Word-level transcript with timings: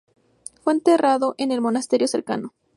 Fue 0.63 0.73
enterrado 0.73 1.35
en 1.37 1.51
el 1.51 1.61
monasterio 1.61 2.07
cercano. 2.07 2.53